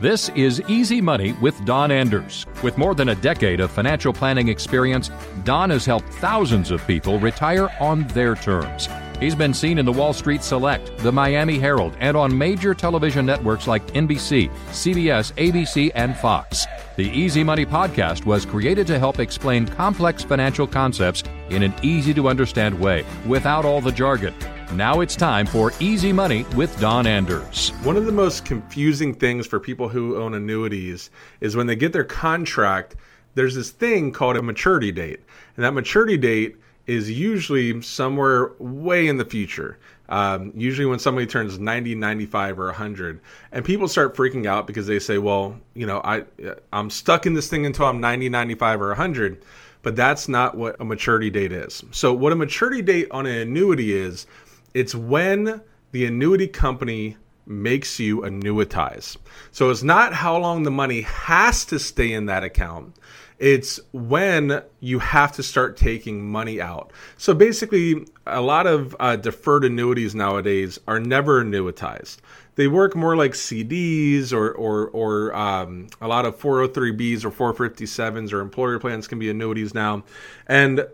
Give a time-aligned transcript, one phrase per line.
[0.00, 2.46] This is Easy Money with Don Anders.
[2.62, 5.10] With more than a decade of financial planning experience,
[5.44, 8.88] Don has helped thousands of people retire on their terms.
[9.18, 13.26] He's been seen in the Wall Street Select, the Miami Herald, and on major television
[13.26, 16.64] networks like NBC, CBS, ABC, and Fox.
[16.96, 22.14] The Easy Money podcast was created to help explain complex financial concepts in an easy
[22.14, 24.34] to understand way without all the jargon.
[24.74, 27.70] Now it's time for Easy Money with Don Anders.
[27.82, 31.10] One of the most confusing things for people who own annuities
[31.40, 32.94] is when they get their contract,
[33.34, 35.18] there's this thing called a maturity date.
[35.56, 36.56] And that maturity date
[36.86, 39.76] is usually somewhere way in the future.
[40.08, 43.20] Um, usually when somebody turns 90, 95, or 100.
[43.50, 46.22] And people start freaking out because they say, well, you know, I,
[46.72, 49.42] I'm stuck in this thing until I'm 90, 95, or 100.
[49.82, 51.82] But that's not what a maturity date is.
[51.90, 54.26] So, what a maturity date on an annuity is,
[54.74, 55.60] it's when
[55.92, 57.16] the annuity company
[57.46, 59.16] makes you annuitize.
[59.50, 62.96] So it's not how long the money has to stay in that account.
[63.38, 66.92] It's when you have to start taking money out.
[67.16, 72.18] So basically, a lot of uh, deferred annuities nowadays are never annuitized.
[72.56, 78.32] They work more like CDs or or, or um, a lot of 403bs or 457s
[78.32, 80.04] or employer plans can be annuities now,
[80.46, 80.86] and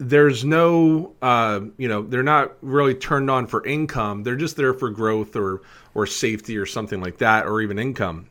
[0.00, 4.22] there's no uh, you know they're not really turned on for income.
[4.22, 5.60] They're just there for growth or
[5.94, 8.26] or safety or something like that or even income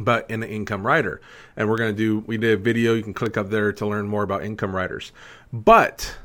[0.00, 1.20] but in the income rider.
[1.56, 3.86] And we're going to do we did a video you can click up there to
[3.86, 5.12] learn more about income riders.
[5.52, 6.16] But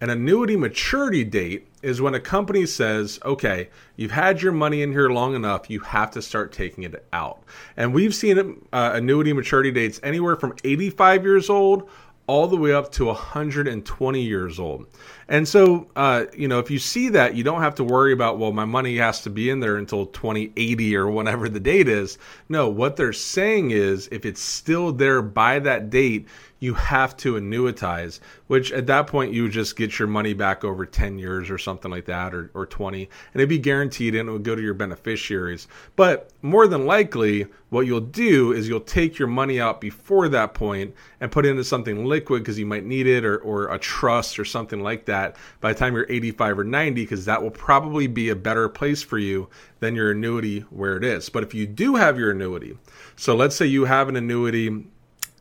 [0.00, 4.92] an annuity maturity date is when a company says okay you've had your money in
[4.92, 7.42] here long enough you have to start taking it out.
[7.76, 11.88] And we've seen uh, annuity maturity dates anywhere from 85 years old
[12.26, 14.86] all the way up to 120 years old.
[15.28, 18.38] And so, uh, you know, if you see that, you don't have to worry about,
[18.38, 22.18] well, my money has to be in there until 2080 or whenever the date is.
[22.48, 26.26] No, what they're saying is if it's still there by that date,
[26.58, 30.86] you have to annuitize, which at that point you just get your money back over
[30.86, 34.32] 10 years or something like that, or, or 20, and it'd be guaranteed and it
[34.32, 35.68] would go to your beneficiaries.
[35.96, 40.54] But more than likely, what you'll do is you'll take your money out before that
[40.54, 43.78] point and put it into something liquid because you might need it, or, or a
[43.78, 47.50] trust or something like that by the time you're 85 or 90 because that will
[47.50, 49.48] probably be a better place for you
[49.80, 51.28] than your annuity where it is.
[51.28, 52.78] But if you do have your annuity,
[53.16, 54.86] so let's say you have an annuity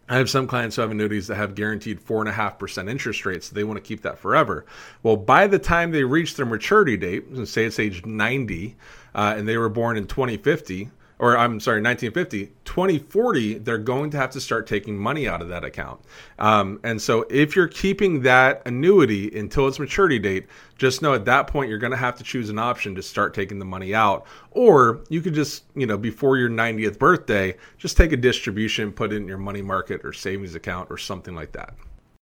[0.07, 2.89] I have some clients who have annuities that have guaranteed four and a half percent
[2.89, 3.47] interest rates.
[3.47, 4.66] So they want to keep that forever.
[5.01, 8.75] Well, by the time they reach their maturity date, say it's age 90,
[9.16, 14.17] uh, and they were born in 2050, or I'm sorry, 1950, 2040, they're going to
[14.17, 16.01] have to start taking money out of that account.
[16.39, 20.47] Um, and so if you're keeping that annuity until its maturity date,
[20.77, 23.33] just know at that point you're going to have to choose an option to start
[23.33, 24.25] taking the money out.
[24.51, 29.13] Or you could just, you know, before your 90th birthday, just take a distribution, put
[29.13, 31.75] it in your money market or savings account or something like that.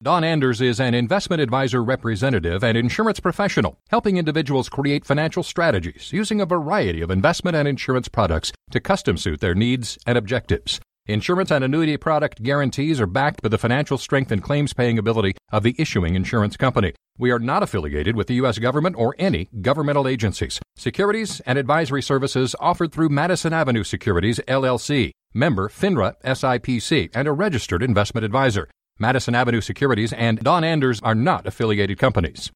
[0.02, 6.12] Don Anders is an investment advisor representative and insurance professional, helping individuals create financial strategies
[6.12, 10.80] using a variety of investment and insurance products to custom suit their needs and objectives.
[11.06, 15.36] Insurance and annuity product guarantees are backed by the financial strength and claims paying ability
[15.52, 16.94] of the issuing insurance company.
[17.16, 18.58] We are not affiliated with the U.S.
[18.58, 20.58] government or any governmental agencies.
[20.74, 27.32] Securities and advisory services offered through Madison Avenue Securities, LLC, member FINRA SIPC, and a
[27.32, 28.69] registered investment advisor.
[29.02, 32.52] Madison Avenue Securities and Don Anders are not affiliated companies.